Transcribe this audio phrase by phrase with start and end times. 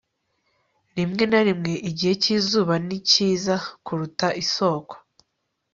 [0.95, 3.55] rimwe na rimwe, igihe cyizuba ni cyiza
[3.85, 4.93] kuruta isoko